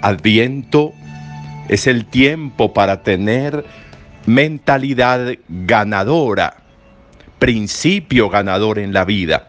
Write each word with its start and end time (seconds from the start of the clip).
Adviento 0.00 0.92
es 1.68 1.88
el 1.88 2.06
tiempo 2.06 2.72
para 2.72 3.02
tener 3.02 3.64
mentalidad 4.26 5.34
ganadora, 5.48 6.58
principio 7.40 8.30
ganador 8.30 8.78
en 8.78 8.92
la 8.92 9.04
vida. 9.04 9.48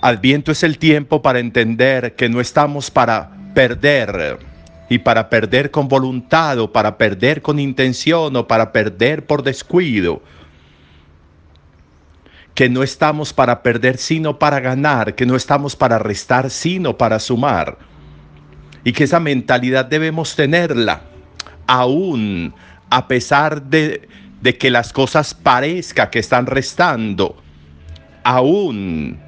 Adviento 0.00 0.52
es 0.52 0.62
el 0.62 0.78
tiempo 0.78 1.22
para 1.22 1.40
entender 1.40 2.14
que 2.14 2.28
no 2.28 2.40
estamos 2.40 2.88
para 2.88 3.32
perder 3.52 4.38
y 4.88 4.98
para 4.98 5.28
perder 5.28 5.72
con 5.72 5.88
voluntad 5.88 6.60
o 6.60 6.72
para 6.72 6.96
perder 6.96 7.42
con 7.42 7.58
intención 7.58 8.36
o 8.36 8.46
para 8.46 8.70
perder 8.70 9.26
por 9.26 9.42
descuido. 9.42 10.22
Que 12.54 12.68
no 12.68 12.84
estamos 12.84 13.32
para 13.32 13.64
perder 13.64 13.98
sino 13.98 14.38
para 14.38 14.60
ganar, 14.60 15.16
que 15.16 15.26
no 15.26 15.34
estamos 15.34 15.74
para 15.74 15.98
restar 15.98 16.48
sino 16.50 16.96
para 16.96 17.18
sumar 17.18 17.95
y 18.86 18.92
que 18.92 19.02
esa 19.02 19.18
mentalidad 19.18 19.86
debemos 19.86 20.36
tenerla, 20.36 21.02
aún 21.66 22.54
a 22.88 23.08
pesar 23.08 23.60
de, 23.62 24.08
que 24.60 24.70
las 24.70 24.92
cosas 24.92 25.34
parezca 25.34 26.08
que 26.08 26.20
están 26.20 26.46
restando, 26.46 27.36
aún 28.22 29.18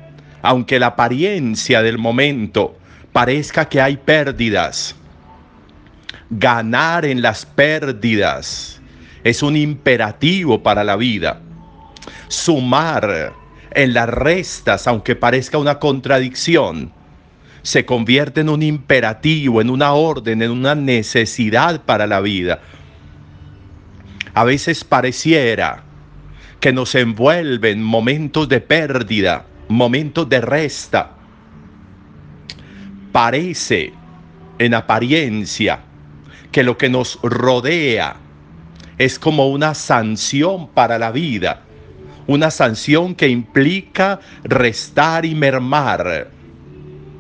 aunque 0.42 0.78
la 0.78 0.86
apariencia 0.86 1.83
del 1.83 1.98
momento 1.98 2.78
parezca 3.12 3.68
que 3.68 3.80
hay 3.80 3.96
pérdidas, 3.96 4.94
ganar 6.30 7.05
en 7.05 7.20
las 7.20 7.44
pérdidas 7.44 8.80
es 9.24 9.42
un 9.42 9.56
imperativo 9.56 10.62
para 10.62 10.84
la 10.84 10.94
vida. 10.94 11.40
Sumar 12.28 13.33
en 13.72 13.92
las 13.92 14.08
restas, 14.08 14.86
aunque 14.86 15.16
parezca 15.16 15.58
una 15.58 15.80
contradicción, 15.80 16.92
se 17.62 17.84
convierte 17.84 18.41
en 18.41 18.48
un 18.48 18.62
imperativo, 18.62 19.61
en 19.61 19.70
una 19.70 19.92
orden, 19.92 20.42
en 20.42 20.51
una 20.51 20.75
necesidad 20.75 21.83
para 21.84 22.06
la 22.06 22.20
vida. 22.20 22.61
A 24.34 24.45
veces 24.45 24.84
pareciera 24.84 25.83
que 26.61 26.73
nos 26.73 26.95
envuelven 26.95 27.83
momentos 27.83 28.48
de 28.48 28.61
pérdida, 28.61 29.47
momentos 29.69 30.29
de 30.29 30.41
resta. 30.41 31.12
Parece 33.12 33.92
en 34.59 34.75
apariencia 34.75 35.81
que 36.53 36.62
lo 36.62 36.79
que 36.79 36.89
nos 36.89 37.19
rodea 37.23 38.17
es 38.97 39.19
como 39.19 39.48
una 39.48 39.75
sanción 39.75 40.69
para 40.69 40.98
la 40.98 41.12
vida, 41.12 41.62
una 42.27 42.51
sanción 42.51 43.14
que 43.14 43.29
implica 43.29 44.20
restar 44.42 45.25
y 45.25 45.34
mermar 45.34 46.38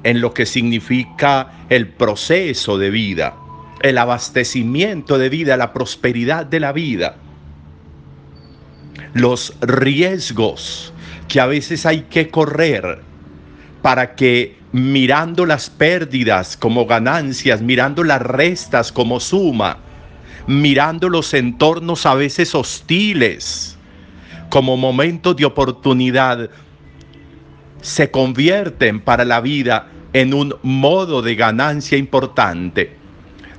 en 0.08 0.22
lo 0.22 0.32
que 0.32 0.46
significa 0.46 1.66
el 1.68 1.88
proceso 1.88 2.78
de 2.78 2.88
vida, 2.88 3.34
el 3.82 3.98
abastecimiento 3.98 5.18
de 5.18 5.28
vida, 5.28 5.58
la 5.58 5.74
prosperidad 5.74 6.46
de 6.46 6.60
la 6.60 6.72
vida, 6.72 7.16
los 9.12 9.52
riesgos 9.60 10.94
que 11.28 11.40
a 11.42 11.46
veces 11.46 11.84
hay 11.84 12.06
que 12.08 12.30
correr 12.30 13.02
para 13.82 14.14
que 14.14 14.56
mirando 14.72 15.44
las 15.44 15.68
pérdidas 15.68 16.56
como 16.56 16.86
ganancias, 16.86 17.60
mirando 17.60 18.02
las 18.02 18.22
restas 18.22 18.90
como 18.90 19.20
suma, 19.20 19.76
mirando 20.46 21.10
los 21.10 21.34
entornos 21.34 22.06
a 22.06 22.14
veces 22.14 22.54
hostiles 22.54 23.76
como 24.48 24.78
momentos 24.78 25.36
de 25.36 25.44
oportunidad, 25.44 26.48
se 27.82 28.10
convierten 28.10 29.00
para 29.00 29.26
la 29.26 29.42
vida 29.42 29.88
en 30.12 30.34
un 30.34 30.54
modo 30.62 31.22
de 31.22 31.34
ganancia 31.34 31.98
importante. 31.98 32.96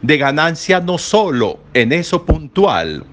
De 0.01 0.17
ganancia 0.17 0.79
no 0.79 0.97
solo 0.97 1.59
en 1.73 1.91
eso 1.91 2.25
puntual, 2.25 3.05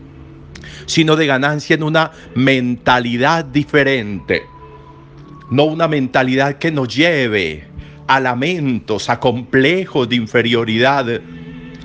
sino 0.86 1.16
de 1.16 1.26
ganancia 1.26 1.74
en 1.74 1.82
una 1.82 2.12
mentalidad 2.34 3.44
diferente. 3.44 4.42
No 5.50 5.64
una 5.64 5.88
mentalidad 5.88 6.58
que 6.58 6.70
nos 6.70 6.94
lleve 6.94 7.68
a 8.06 8.20
lamentos, 8.20 9.10
a 9.10 9.18
complejos 9.18 10.08
de 10.08 10.16
inferioridad, 10.16 11.06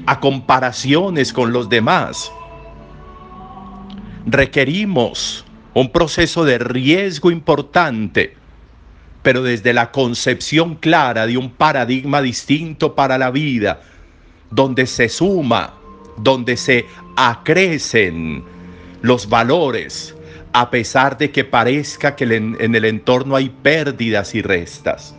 a 0.06 0.20
comparaciones 0.20 1.34
con 1.34 1.52
los 1.52 1.68
demás. 1.70 2.32
Requerimos 4.26 5.46
un 5.74 5.92
proceso 5.92 6.46
de 6.46 6.60
riesgo 6.60 7.32
importante 7.32 8.41
pero 9.24 9.44
desde 9.44 9.74
la 9.74 9.92
concepción 9.92 10.76
clara 10.76 11.28
de 11.28 11.38
un 11.38 11.52
paradigma 11.52 12.22
distinto 12.22 12.96
para 12.96 13.18
la 13.18 13.32
vida, 13.32 13.82
donde 14.50 14.88
se 14.88 15.10
suma, 15.10 15.74
donde 16.18 16.58
se 16.58 16.86
acrecen 17.16 18.44
los 19.02 19.30
valores, 19.30 20.16
a 20.54 20.70
pesar 20.70 21.18
de 21.18 21.32
que 21.32 21.44
parezca 21.44 22.16
que 22.16 22.24
en 22.26 22.76
el 22.76 22.86
entorno 22.86 23.36
hay 23.36 23.50
pérdidas 23.50 24.36
y 24.36 24.42
restas. 24.42 25.16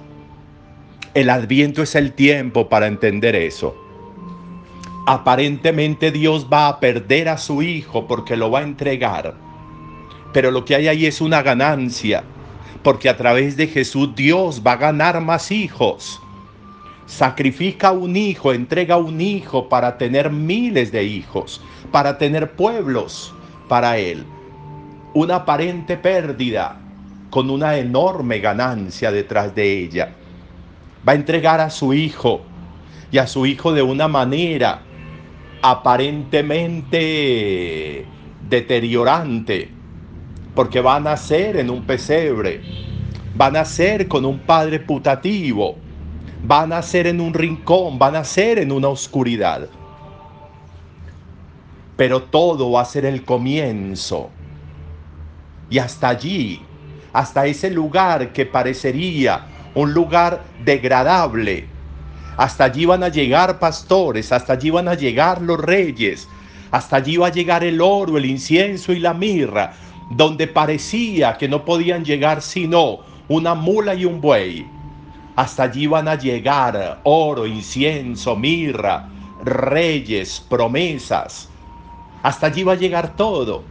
El 1.15 1.31
adviento 1.31 1.83
es 1.83 1.95
el 1.95 2.13
tiempo 2.13 2.69
para 2.69 2.87
entender 2.87 3.37
eso. 3.37 3.77
Aparentemente 5.07 6.11
Dios 6.11 6.47
va 6.53 6.69
a 6.69 6.81
perder 6.81 7.29
a 7.29 7.39
su 7.39 7.63
hijo 7.63 8.07
porque 8.07 8.37
lo 8.37 8.51
va 8.51 8.61
a 8.61 8.63
entregar, 8.63 9.35
pero 10.33 10.51
lo 10.51 10.65
que 10.65 10.75
hay 10.75 10.89
ahí 10.89 11.07
es 11.07 11.21
una 11.21 11.43
ganancia 11.43 12.25
porque 12.83 13.09
a 13.09 13.17
través 13.17 13.57
de 13.57 13.69
Jesús 13.69 14.15
Dios 14.15 14.63
va 14.67 14.73
a 14.73 14.77
ganar 14.77 15.19
más 15.21 15.51
hijos. 15.51 16.21
Sacrifica 17.07 17.93
un 17.93 18.17
hijo, 18.17 18.53
entrega 18.53 18.97
un 18.97 19.21
hijo 19.21 19.69
para 19.69 19.99
tener 19.99 20.31
miles 20.31 20.91
de 20.93 21.05
hijos, 21.05 21.61
para 21.91 22.17
tener 22.19 22.53
pueblos 22.53 23.35
para 23.69 23.99
Él. 23.99 24.25
Una 25.15 25.37
aparente 25.37 25.97
pérdida 25.97 26.81
con 27.31 27.49
una 27.51 27.77
enorme 27.77 28.41
ganancia 28.41 29.13
detrás 29.13 29.55
de 29.55 29.81
ella. 29.81 30.13
Va 31.07 31.13
a 31.13 31.17
entregar 31.17 31.61
a 31.61 31.71
su 31.71 31.95
hijo 31.95 32.43
y 33.11 33.19
a 33.19 33.27
su 33.27 33.47
hijo 33.47 33.73
de 33.73 33.83
una 33.83 34.07
manera 34.09 34.83
aparentemente 35.63 38.07
deteriorante 38.49 39.82
porque 40.55 40.81
va 40.81 40.97
a 40.97 41.01
nacer 41.01 41.57
en 41.57 41.71
un 41.71 41.85
pesebre, 41.85 42.61
va 43.41 43.47
a 43.47 43.51
nacer 43.51 44.09
con 44.09 44.25
un 44.25 44.39
padre 44.41 44.81
putativo, 44.81 45.77
va 46.51 46.63
a 46.63 46.67
nacer 46.67 47.07
en 47.07 47.21
un 47.21 47.33
rincón, 47.33 47.99
va 48.01 48.09
a 48.09 48.13
nacer 48.13 48.59
en 48.59 48.73
una 48.73 48.89
oscuridad. 48.89 49.69
Pero 51.97 52.23
todo 52.23 52.73
va 52.73 52.83
a 52.83 52.87
ser 52.87 53.07
el 53.07 53.25
comienzo. 53.25 54.31
Y 55.71 55.79
hasta 55.79 56.09
allí, 56.09 56.61
hasta 57.13 57.47
ese 57.47 57.71
lugar 57.71 58.33
que 58.33 58.45
parecería 58.45 59.47
un 59.75 59.95
lugar 59.95 60.43
degradable, 60.65 61.67
hasta 62.37 62.65
allí 62.65 62.85
van 62.87 63.03
a 63.03 63.09
llegar 63.09 63.59
pastores, 63.59 64.33
hasta 64.33 64.55
allí 64.55 64.71
van 64.71 64.89
a 64.89 64.95
llegar 64.95 65.41
los 65.41 65.59
reyes, 65.59 66.29
hasta 66.71 66.97
allí 66.97 67.17
va 67.17 67.29
a 67.29 67.33
llegar 67.33 67.63
el 67.65 67.81
oro, 67.81 68.19
el 68.19 68.27
incienso 68.27 68.93
y 68.93 68.99
la 68.99 69.15
mirra, 69.15 69.75
donde 70.17 70.47
parecía 70.47 71.39
que 71.39 71.49
no 71.49 71.65
podían 71.65 72.05
llegar 72.05 72.43
sino 72.43 73.01
una 73.29 73.55
mula 73.55 73.95
y 73.95 74.05
un 74.05 74.21
buey. 74.21 74.67
Hasta 75.37 75.65
allí 75.65 75.87
van 75.87 76.09
a 76.09 76.17
llegar 76.17 77.01
oro, 77.05 77.47
incienso, 77.47 78.37
mirra, 78.37 79.09
reyes, 79.43 80.45
promesas. 80.49 81.49
Hasta 82.23 82.47
allí 82.49 82.63
va 82.63 82.73
a 82.73 82.77
llegar 82.77 83.17
todo. 83.17 83.65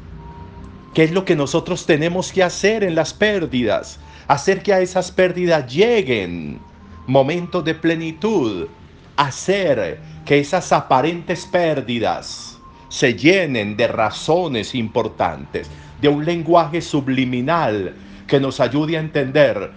¿Qué 0.93 1.03
es 1.03 1.11
lo 1.11 1.23
que 1.23 1.35
nosotros 1.35 1.85
tenemos 1.85 2.31
que 2.31 2.43
hacer 2.43 2.83
en 2.83 2.95
las 2.95 3.13
pérdidas? 3.13 3.99
Hacer 4.27 4.63
que 4.63 4.73
a 4.73 4.81
esas 4.81 5.11
pérdidas 5.11 5.71
lleguen 5.71 6.59
momentos 7.05 7.63
de 7.63 7.75
plenitud. 7.75 8.67
Hacer 9.15 9.99
que 10.25 10.39
esas 10.39 10.71
aparentes 10.71 11.45
pérdidas 11.45 12.57
se 12.89 13.13
llenen 13.13 13.77
de 13.77 13.88
razones 13.88 14.73
importantes 14.73 15.69
de 16.01 16.07
un 16.09 16.25
lenguaje 16.25 16.81
subliminal 16.81 17.94
que 18.27 18.39
nos 18.39 18.59
ayude 18.59 18.98
a 18.98 19.00
entender 19.00 19.71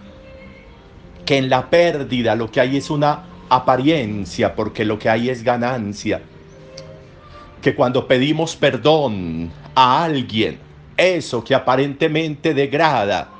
que 1.24 1.38
en 1.38 1.50
la 1.50 1.68
pérdida 1.68 2.34
lo 2.34 2.50
que 2.50 2.60
hay 2.60 2.76
es 2.76 2.90
una 2.90 3.24
apariencia, 3.48 4.54
porque 4.54 4.84
lo 4.84 4.98
que 4.98 5.08
hay 5.08 5.28
es 5.28 5.42
ganancia. 5.42 6.22
Que 7.62 7.74
cuando 7.74 8.06
pedimos 8.06 8.56
perdón 8.56 9.50
a 9.74 10.04
alguien, 10.04 10.58
eso 10.96 11.42
que 11.42 11.54
aparentemente 11.54 12.54
degrada, 12.54 13.30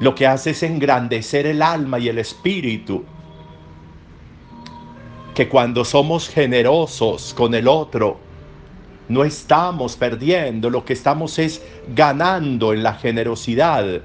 lo 0.00 0.14
que 0.14 0.26
hace 0.26 0.50
es 0.50 0.62
engrandecer 0.62 1.46
el 1.46 1.62
alma 1.62 1.98
y 1.98 2.08
el 2.08 2.18
espíritu. 2.18 3.04
Que 5.34 5.48
cuando 5.48 5.84
somos 5.84 6.28
generosos 6.28 7.34
con 7.34 7.54
el 7.54 7.68
otro, 7.68 8.18
no 9.08 9.24
estamos 9.24 9.96
perdiendo, 9.96 10.70
lo 10.70 10.84
que 10.84 10.92
estamos 10.92 11.38
es 11.38 11.62
ganando 11.94 12.72
en 12.72 12.82
la 12.82 12.94
generosidad. 12.94 14.02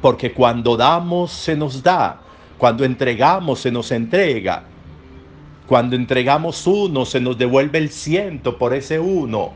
Porque 0.00 0.32
cuando 0.32 0.76
damos 0.76 1.32
se 1.32 1.56
nos 1.56 1.82
da, 1.82 2.20
cuando 2.58 2.84
entregamos 2.84 3.60
se 3.60 3.72
nos 3.72 3.90
entrega. 3.90 4.64
Cuando 5.66 5.96
entregamos 5.96 6.66
uno, 6.66 7.04
se 7.04 7.20
nos 7.20 7.36
devuelve 7.36 7.78
el 7.78 7.90
ciento 7.90 8.56
por 8.56 8.72
ese 8.72 9.00
uno, 9.00 9.52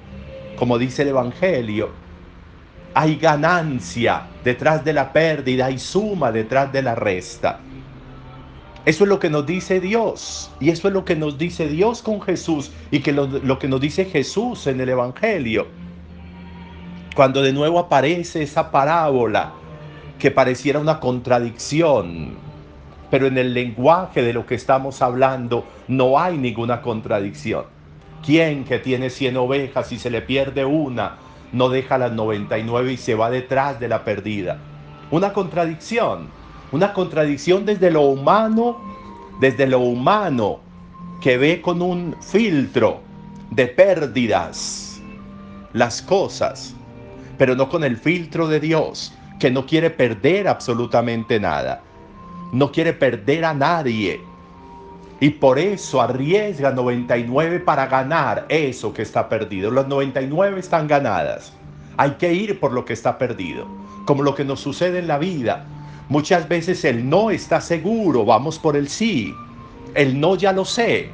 como 0.56 0.76
dice 0.76 1.02
el 1.02 1.08
Evangelio. 1.08 1.90
Hay 2.94 3.14
ganancia 3.16 4.26
detrás 4.42 4.84
de 4.84 4.92
la 4.92 5.12
pérdida, 5.12 5.66
hay 5.66 5.78
suma 5.78 6.32
detrás 6.32 6.72
de 6.72 6.82
la 6.82 6.96
resta. 6.96 7.60
Eso 8.86 9.04
es 9.04 9.08
lo 9.08 9.18
que 9.18 9.30
nos 9.30 9.46
dice 9.46 9.80
Dios. 9.80 10.50
Y 10.58 10.70
eso 10.70 10.88
es 10.88 10.94
lo 10.94 11.04
que 11.04 11.16
nos 11.16 11.36
dice 11.36 11.68
Dios 11.68 12.02
con 12.02 12.20
Jesús 12.22 12.70
y 12.90 13.00
que 13.00 13.12
lo, 13.12 13.26
lo, 13.26 13.58
que 13.58 13.68
nos 13.68 13.80
dice 13.80 14.06
Jesús 14.06 14.66
en 14.66 14.80
el 14.80 14.88
Evangelio. 14.88 15.66
Cuando 17.14 17.42
de 17.42 17.52
nuevo 17.52 17.78
aparece 17.78 18.42
esa 18.42 18.70
parábola 18.70 19.52
que 20.18 20.30
pareciera 20.30 20.78
una 20.78 21.00
contradicción, 21.00 22.36
pero 23.10 23.26
en 23.26 23.36
el 23.36 23.52
lenguaje 23.52 24.22
de 24.22 24.32
lo 24.32 24.46
que 24.46 24.54
estamos 24.54 25.02
hablando 25.02 25.64
no 25.88 26.18
hay 26.18 26.38
ninguna 26.38 26.80
contradicción. 26.80 27.64
¿Quién 28.24 28.64
que 28.64 28.78
tiene 28.78 29.10
100 29.10 29.36
ovejas 29.38 29.92
y 29.92 29.98
se 29.98 30.10
le 30.10 30.22
pierde 30.22 30.64
una, 30.64 31.16
no 31.52 31.68
deja 31.68 31.98
las 31.98 32.12
99 32.12 32.92
y 32.92 32.96
se 32.96 33.14
va 33.14 33.30
detrás 33.30 33.80
de 33.80 33.88
la 33.88 34.04
perdida? 34.04 34.58
Una 35.10 35.32
contradicción, 35.32 36.28
una 36.72 36.92
contradicción 36.92 37.64
desde 37.66 37.90
lo 37.90 38.02
humano, 38.02 38.78
desde 39.40 39.66
lo 39.66 39.80
humano, 39.80 40.60
que 41.20 41.38
ve 41.38 41.60
con 41.60 41.82
un 41.82 42.16
filtro 42.20 43.00
de 43.50 43.66
pérdidas 43.66 45.00
las 45.72 46.02
cosas, 46.02 46.74
pero 47.38 47.54
no 47.54 47.68
con 47.68 47.84
el 47.84 47.96
filtro 47.96 48.48
de 48.48 48.60
Dios, 48.60 49.12
que 49.38 49.50
no 49.50 49.66
quiere 49.66 49.90
perder 49.90 50.48
absolutamente 50.48 51.40
nada 51.40 51.82
no 52.52 52.72
quiere 52.72 52.92
perder 52.92 53.44
a 53.44 53.54
nadie. 53.54 54.20
Y 55.20 55.30
por 55.30 55.58
eso 55.58 56.00
arriesga 56.00 56.70
99 56.70 57.60
para 57.60 57.86
ganar 57.86 58.46
eso 58.48 58.92
que 58.92 59.02
está 59.02 59.28
perdido. 59.28 59.70
Las 59.70 59.86
99 59.86 60.58
están 60.58 60.88
ganadas. 60.88 61.52
Hay 61.96 62.12
que 62.12 62.32
ir 62.32 62.58
por 62.58 62.72
lo 62.72 62.84
que 62.84 62.94
está 62.94 63.18
perdido. 63.18 63.66
Como 64.06 64.22
lo 64.22 64.34
que 64.34 64.44
nos 64.44 64.60
sucede 64.60 64.98
en 64.98 65.08
la 65.08 65.18
vida. 65.18 65.66
Muchas 66.10 66.48
veces 66.48 66.84
el 66.84 67.08
no 67.08 67.30
está 67.30 67.60
seguro, 67.60 68.24
vamos 68.24 68.58
por 68.58 68.76
el 68.76 68.88
sí. 68.88 69.32
El 69.94 70.18
no 70.18 70.34
ya 70.34 70.52
lo 70.52 70.64
sé. 70.64 71.08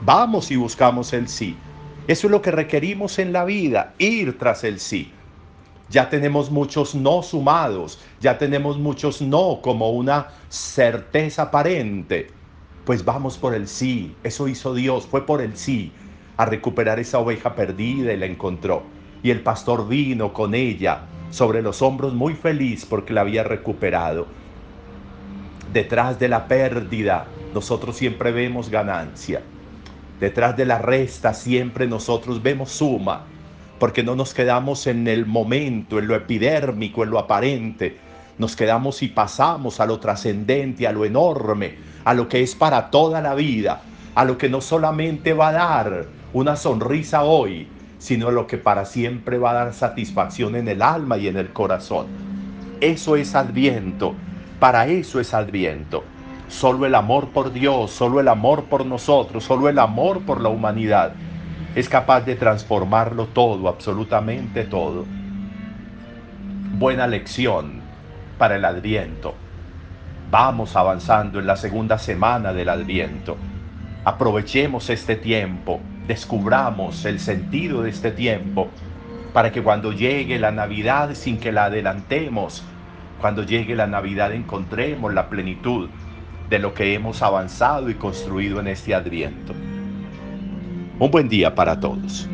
Vamos 0.00 0.50
y 0.50 0.56
buscamos 0.56 1.12
el 1.12 1.28
sí. 1.28 1.54
Eso 2.06 2.28
es 2.28 2.30
lo 2.30 2.40
que 2.40 2.50
requerimos 2.50 3.18
en 3.18 3.34
la 3.34 3.44
vida, 3.44 3.92
ir 3.98 4.38
tras 4.38 4.64
el 4.64 4.80
sí. 4.80 5.12
Ya 5.90 6.08
tenemos 6.08 6.50
muchos 6.50 6.94
no 6.94 7.22
sumados, 7.22 8.00
ya 8.22 8.38
tenemos 8.38 8.78
muchos 8.78 9.20
no 9.20 9.60
como 9.60 9.90
una 9.90 10.28
certeza 10.48 11.42
aparente. 11.42 12.28
Pues 12.86 13.04
vamos 13.04 13.36
por 13.36 13.54
el 13.54 13.68
sí, 13.68 14.16
eso 14.24 14.48
hizo 14.48 14.72
Dios, 14.72 15.06
fue 15.06 15.26
por 15.26 15.42
el 15.42 15.58
sí, 15.58 15.92
a 16.38 16.46
recuperar 16.46 16.98
esa 16.98 17.18
oveja 17.18 17.54
perdida 17.54 18.14
y 18.14 18.16
la 18.16 18.24
encontró. 18.24 18.82
Y 19.22 19.28
el 19.30 19.42
pastor 19.42 19.86
vino 19.86 20.32
con 20.32 20.54
ella 20.54 21.02
sobre 21.30 21.62
los 21.62 21.82
hombros 21.82 22.14
muy 22.14 22.34
feliz 22.34 22.86
porque 22.86 23.12
la 23.12 23.22
había 23.22 23.44
recuperado. 23.44 24.26
Detrás 25.72 26.18
de 26.18 26.28
la 26.28 26.48
pérdida, 26.48 27.26
nosotros 27.54 27.96
siempre 27.96 28.32
vemos 28.32 28.70
ganancia. 28.70 29.42
Detrás 30.20 30.56
de 30.56 30.64
la 30.64 30.78
resta, 30.78 31.34
siempre 31.34 31.86
nosotros 31.86 32.42
vemos 32.42 32.70
suma 32.70 33.24
porque 33.78 34.02
no 34.02 34.16
nos 34.16 34.34
quedamos 34.34 34.86
en 34.86 35.06
el 35.06 35.26
momento, 35.26 35.98
en 35.98 36.08
lo 36.08 36.16
epidérmico, 36.16 37.04
en 37.04 37.10
lo 37.10 37.18
aparente. 37.18 37.96
Nos 38.38 38.56
quedamos 38.56 39.02
y 39.02 39.08
pasamos 39.08 39.80
a 39.80 39.86
lo 39.86 39.98
trascendente, 40.00 40.86
a 40.86 40.92
lo 40.92 41.04
enorme, 41.04 41.76
a 42.04 42.14
lo 42.14 42.28
que 42.28 42.42
es 42.42 42.54
para 42.54 42.90
toda 42.90 43.20
la 43.20 43.34
vida, 43.34 43.82
a 44.14 44.24
lo 44.24 44.38
que 44.38 44.48
no 44.48 44.60
solamente 44.60 45.32
va 45.32 45.48
a 45.48 45.52
dar 45.52 46.06
una 46.32 46.56
sonrisa 46.56 47.22
hoy, 47.22 47.68
sino 47.98 48.30
lo 48.30 48.46
que 48.46 48.58
para 48.58 48.84
siempre 48.84 49.38
va 49.38 49.50
a 49.50 49.64
dar 49.64 49.74
satisfacción 49.74 50.56
en 50.56 50.68
el 50.68 50.82
alma 50.82 51.18
y 51.18 51.28
en 51.28 51.36
el 51.36 51.52
corazón. 51.52 52.06
Eso 52.80 53.16
es 53.16 53.34
adviento, 53.34 54.14
para 54.60 54.86
eso 54.86 55.20
es 55.20 55.34
adviento. 55.34 56.04
Solo 56.48 56.86
el 56.86 56.94
amor 56.94 57.28
por 57.28 57.52
Dios, 57.52 57.90
solo 57.90 58.20
el 58.20 58.28
amor 58.28 58.64
por 58.64 58.86
nosotros, 58.86 59.44
solo 59.44 59.68
el 59.68 59.78
amor 59.78 60.20
por 60.22 60.40
la 60.40 60.48
humanidad 60.48 61.12
es 61.74 61.88
capaz 61.88 62.22
de 62.22 62.34
transformarlo 62.34 63.26
todo, 63.26 63.68
absolutamente 63.68 64.64
todo. 64.64 65.04
Buena 66.72 67.06
lección 67.06 67.82
para 68.36 68.56
el 68.56 68.64
adviento. 68.64 69.34
Vamos 70.30 70.74
avanzando 70.74 71.38
en 71.38 71.46
la 71.46 71.56
segunda 71.56 71.98
semana 71.98 72.52
del 72.52 72.68
adviento. 72.68 73.36
Aprovechemos 74.08 74.88
este 74.88 75.16
tiempo, 75.16 75.80
descubramos 76.06 77.04
el 77.04 77.20
sentido 77.20 77.82
de 77.82 77.90
este 77.90 78.10
tiempo, 78.10 78.68
para 79.34 79.52
que 79.52 79.62
cuando 79.62 79.92
llegue 79.92 80.38
la 80.38 80.50
Navidad, 80.50 81.12
sin 81.12 81.36
que 81.36 81.52
la 81.52 81.66
adelantemos, 81.66 82.64
cuando 83.20 83.42
llegue 83.42 83.76
la 83.76 83.86
Navidad 83.86 84.32
encontremos 84.32 85.12
la 85.12 85.28
plenitud 85.28 85.90
de 86.48 86.58
lo 86.58 86.72
que 86.72 86.94
hemos 86.94 87.20
avanzado 87.20 87.90
y 87.90 87.96
construido 87.96 88.60
en 88.60 88.68
este 88.68 88.94
adviento. 88.94 89.52
Un 90.98 91.10
buen 91.10 91.28
día 91.28 91.54
para 91.54 91.78
todos. 91.78 92.30